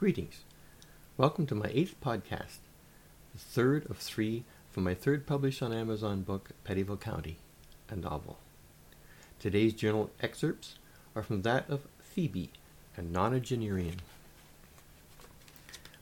Greetings. 0.00 0.44
Welcome 1.18 1.46
to 1.48 1.54
my 1.54 1.68
eighth 1.74 1.94
podcast, 2.02 2.60
the 3.34 3.38
third 3.38 3.84
of 3.90 3.98
three 3.98 4.44
from 4.70 4.84
my 4.84 4.94
third 4.94 5.26
published 5.26 5.62
on 5.62 5.74
Amazon 5.74 6.22
book, 6.22 6.52
Pettyville 6.64 6.98
County, 6.98 7.36
a 7.90 7.96
novel. 7.96 8.38
Today's 9.38 9.74
journal 9.74 10.10
excerpts 10.22 10.76
are 11.14 11.22
from 11.22 11.42
that 11.42 11.68
of 11.68 11.82
Phoebe, 11.98 12.48
a 12.96 13.02
nonagenarian. 13.02 13.96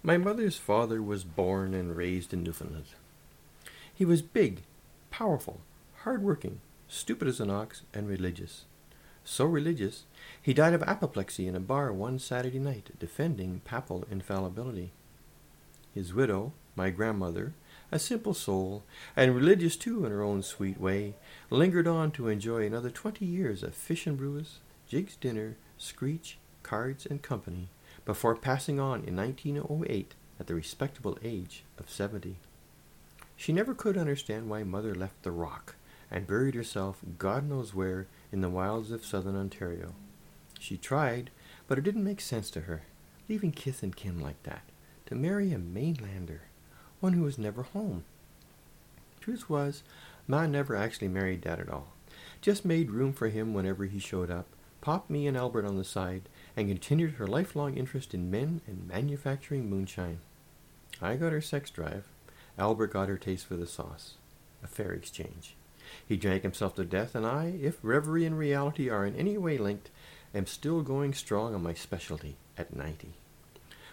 My 0.04 0.16
mother's 0.16 0.56
father 0.56 1.02
was 1.02 1.24
born 1.24 1.74
and 1.74 1.96
raised 1.96 2.32
in 2.32 2.44
Newfoundland. 2.44 2.84
He 3.92 4.04
was 4.04 4.22
big, 4.22 4.62
powerful, 5.10 5.58
hard-working, 6.04 6.60
stupid 6.86 7.26
as 7.26 7.40
an 7.40 7.50
ox, 7.50 7.82
and 7.92 8.08
religious. 8.08 8.62
So 9.30 9.44
religious, 9.44 10.04
he 10.40 10.54
died 10.54 10.72
of 10.72 10.82
apoplexy 10.84 11.46
in 11.46 11.54
a 11.54 11.60
bar 11.60 11.92
one 11.92 12.18
Saturday 12.18 12.58
night, 12.58 12.98
defending 12.98 13.60
papal 13.60 14.06
infallibility. 14.10 14.90
His 15.94 16.14
widow, 16.14 16.54
my 16.74 16.88
grandmother, 16.88 17.52
a 17.92 17.98
simple 17.98 18.32
soul, 18.32 18.84
and 19.14 19.36
religious 19.36 19.76
too 19.76 20.06
in 20.06 20.12
her 20.12 20.22
own 20.22 20.42
sweet 20.42 20.80
way, 20.80 21.14
lingered 21.50 21.86
on 21.86 22.10
to 22.12 22.28
enjoy 22.28 22.64
another 22.64 22.88
twenty 22.88 23.26
years 23.26 23.62
of 23.62 23.74
fish 23.74 24.06
and 24.06 24.16
brewis, 24.16 24.60
Jiggs 24.88 25.14
dinner, 25.16 25.58
screech, 25.76 26.38
cards, 26.62 27.04
and 27.04 27.20
company, 27.20 27.68
before 28.06 28.34
passing 28.34 28.80
on 28.80 29.04
in 29.04 29.14
1908 29.14 30.14
at 30.40 30.46
the 30.46 30.54
respectable 30.54 31.18
age 31.22 31.64
of 31.78 31.90
seventy. 31.90 32.38
She 33.36 33.52
never 33.52 33.74
could 33.74 33.98
understand 33.98 34.48
why 34.48 34.62
mother 34.64 34.94
left 34.94 35.22
the 35.22 35.32
rock 35.32 35.76
and 36.10 36.26
buried 36.26 36.54
herself 36.54 36.98
God 37.18 37.48
knows 37.48 37.74
where 37.74 38.06
in 38.32 38.40
the 38.40 38.50
wilds 38.50 38.90
of 38.90 39.04
southern 39.04 39.36
Ontario. 39.36 39.94
She 40.58 40.76
tried, 40.76 41.30
but 41.66 41.78
it 41.78 41.82
didn't 41.82 42.04
make 42.04 42.20
sense 42.20 42.50
to 42.50 42.62
her, 42.62 42.82
leaving 43.28 43.52
kith 43.52 43.82
and 43.82 43.94
kin 43.94 44.20
like 44.20 44.42
that, 44.42 44.62
to 45.06 45.14
marry 45.14 45.52
a 45.52 45.58
mainlander, 45.58 46.40
one 47.00 47.12
who 47.12 47.22
was 47.22 47.38
never 47.38 47.62
home. 47.62 48.04
Truth 49.20 49.48
was, 49.48 49.82
Ma 50.26 50.46
never 50.46 50.74
actually 50.74 51.08
married 51.08 51.42
Dad 51.42 51.60
at 51.60 51.70
all, 51.70 51.92
just 52.40 52.64
made 52.64 52.90
room 52.90 53.12
for 53.12 53.28
him 53.28 53.54
whenever 53.54 53.84
he 53.84 53.98
showed 53.98 54.30
up, 54.30 54.46
popped 54.80 55.10
me 55.10 55.26
and 55.26 55.36
Albert 55.36 55.66
on 55.66 55.76
the 55.76 55.84
side, 55.84 56.22
and 56.56 56.68
continued 56.68 57.14
her 57.14 57.26
lifelong 57.26 57.76
interest 57.76 58.14
in 58.14 58.30
men 58.30 58.60
and 58.66 58.88
manufacturing 58.88 59.68
moonshine. 59.68 60.20
I 61.00 61.16
got 61.16 61.32
her 61.32 61.40
sex 61.40 61.70
drive. 61.70 62.04
Albert 62.58 62.92
got 62.92 63.08
her 63.08 63.18
taste 63.18 63.46
for 63.46 63.56
the 63.56 63.66
sauce. 63.66 64.14
A 64.64 64.66
fair 64.66 64.92
exchange. 64.92 65.54
He 66.06 66.16
drank 66.16 66.42
himself 66.42 66.74
to 66.76 66.84
death, 66.84 67.14
and 67.14 67.26
I, 67.26 67.54
if 67.60 67.78
reverie 67.82 68.24
and 68.24 68.38
reality 68.38 68.88
are 68.88 69.06
in 69.06 69.16
any 69.16 69.38
way 69.38 69.58
linked, 69.58 69.90
am 70.34 70.46
still 70.46 70.82
going 70.82 71.14
strong 71.14 71.54
on 71.54 71.62
my 71.62 71.74
specialty 71.74 72.36
at 72.56 72.74
ninety. 72.74 73.14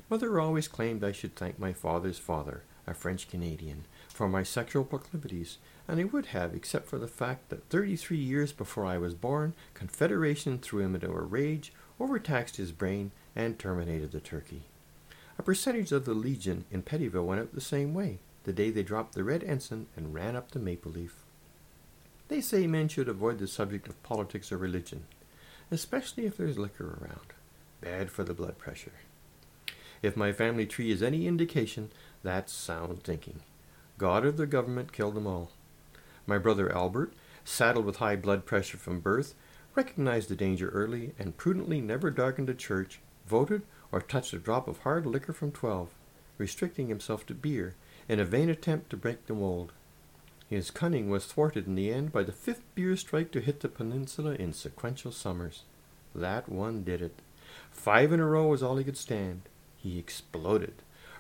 Mother 0.10 0.40
always 0.40 0.68
claimed 0.68 1.04
I 1.04 1.12
should 1.12 1.36
thank 1.36 1.58
my 1.58 1.74
father's 1.74 2.20
father, 2.20 2.64
a 2.86 2.94
French 2.94 3.28
Canadian, 3.28 3.86
for 4.10 4.28
my 4.28 4.44
sexual 4.44 4.84
proclivities, 4.84 5.58
and 5.88 6.00
I 6.00 6.04
would 6.04 6.28
have, 6.28 6.54
except 6.54 6.88
for 6.88 7.00
the 7.00 7.08
fact 7.08 7.50
that 7.50 7.70
thirty 7.70 7.96
three 7.96 8.18
years 8.18 8.52
before 8.52 8.86
I 8.86 8.98
was 8.98 9.16
born, 9.16 9.54
Confederation 9.74 10.60
threw 10.60 10.82
him 10.82 10.96
into 10.96 11.12
a 11.12 11.22
rage, 11.22 11.74
overtaxed 12.00 12.58
his 12.58 12.72
brain, 12.72 13.12
and 13.36 13.58
terminated 13.58 14.12
the 14.12 14.20
turkey. 14.20 14.64
A 15.38 15.44
percentage 15.44 15.92
of 15.92 16.06
the 16.06 16.14
Legion 16.14 16.66
in 16.72 16.84
Pettyville 16.84 17.26
went 17.26 17.42
out 17.42 17.54
the 17.54 17.62
same 17.62 17.94
way, 17.94 18.20
the 18.44 18.54
day 18.54 18.70
they 18.70 18.84
dropped 18.84 19.16
the 19.16 19.24
red 19.24 19.44
ensign 19.44 19.88
and 19.96 20.14
ran 20.14 20.36
up 20.36 20.52
the 20.52 20.60
maple 20.60 20.92
leaf. 20.92 21.25
They 22.28 22.42
say 22.42 22.68
men 22.68 22.88
should 22.88 23.08
avoid 23.08 23.40
the 23.40 23.48
subject 23.48 23.88
of 23.88 24.02
politics 24.04 24.52
or 24.52 24.58
religion, 24.58 25.06
especially 25.70 26.26
if 26.26 26.38
there's 26.38 26.58
liquor 26.58 26.98
around. 27.02 27.34
Bad 27.82 28.10
for 28.10 28.24
the 28.24 28.34
blood 28.34 28.58
pressure. 28.58 28.94
If 30.02 30.18
my 30.18 30.32
family 30.32 30.66
tree 30.66 30.92
is 30.92 31.04
any 31.04 31.28
indication, 31.28 31.92
that's 32.24 32.52
sound 32.52 33.04
thinking. 33.04 33.42
God 33.98 34.26
or 34.26 34.32
the 34.32 34.46
government 34.48 34.92
killed 34.92 35.16
them 35.16 35.28
all. 35.28 35.52
My 36.28 36.38
brother 36.38 36.72
Albert, 36.72 37.14
saddled 37.44 37.86
with 37.86 37.98
high 37.98 38.16
blood 38.16 38.46
pressure 38.46 38.78
from 38.78 39.00
birth, 39.00 39.36
recognized 39.76 40.30
the 40.30 40.36
danger 40.36 40.70
early 40.70 41.14
and 41.20 41.38
prudently 41.38 41.82
never 41.82 42.10
darkened 42.10 42.50
a 42.50 42.54
church, 42.54 43.00
voted, 43.28 43.62
or 43.92 44.02
touched 44.02 44.34
a 44.34 44.40
drop 44.40 44.68
of 44.68 44.80
hard 44.80 45.06
liquor 45.06 45.34
from 45.34 45.52
twelve, 45.52 45.90
restricting 46.38 46.88
himself 46.88 47.26
to 47.28 47.34
beer 47.34 47.76
in 48.10 48.20
a 48.20 48.26
vain 48.26 48.50
attempt 48.50 48.90
to 48.90 48.98
break 48.98 49.26
the 49.28 49.34
mold. 49.34 49.72
His 50.50 50.72
cunning 50.72 51.10
was 51.10 51.26
thwarted 51.26 51.66
in 51.66 51.76
the 51.76 51.92
end 51.92 52.12
by 52.12 52.24
the 52.24 52.32
fifth 52.32 52.64
beer 52.76 52.96
strike 52.96 53.32
to 53.32 53.42
hit 53.42 53.62
the 53.62 53.68
peninsula 53.68 54.36
in 54.36 54.54
sequential 54.54 55.12
summers. 55.12 55.64
That 56.14 56.48
one 56.48 56.84
did 56.84 57.02
it. 57.02 57.16
Five 57.72 58.12
in 58.12 58.20
a 58.20 58.26
row 58.26 58.48
was 58.48 58.62
all 58.62 58.78
he 58.78 58.84
could 58.84 58.98
stand. 58.98 59.42
He 59.78 59.98
exploded, 60.00 60.74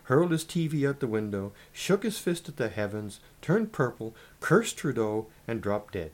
hurled 0.03 0.31
his 0.31 0.45
TV 0.45 0.87
out 0.87 0.99
the 0.99 1.07
window, 1.07 1.53
shook 1.73 2.03
his 2.03 2.17
fist 2.19 2.47
at 2.47 2.57
the 2.57 2.69
heavens, 2.69 3.19
turned 3.41 3.71
purple, 3.71 4.15
cursed 4.39 4.77
Trudeau, 4.77 5.27
and 5.47 5.61
dropped 5.61 5.93
dead. 5.93 6.11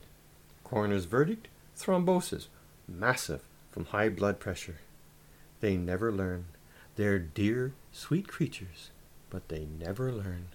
Coroner's 0.64 1.06
verdict? 1.06 1.48
Thrombosis. 1.78 2.48
Massive 2.88 3.42
from 3.72 3.86
high 3.86 4.10
blood 4.10 4.40
pressure. 4.40 4.80
They 5.60 5.78
never 5.78 6.12
learn. 6.12 6.46
They're 6.96 7.20
dear, 7.20 7.74
sweet 7.92 8.28
creatures, 8.28 8.90
but 9.30 9.48
they 9.50 9.66
never 9.80 10.12
learn. 10.12 10.48